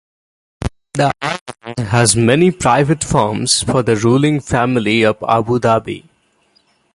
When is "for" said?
3.61-3.83